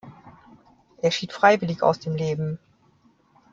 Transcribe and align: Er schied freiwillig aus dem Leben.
Er 1.03 1.11
schied 1.11 1.31
freiwillig 1.31 1.83
aus 1.83 1.99
dem 1.99 2.15
Leben. 2.15 2.57